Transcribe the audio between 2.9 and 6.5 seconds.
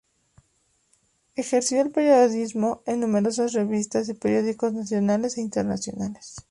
numerosas revistas y periódicos nacionales e internacionales.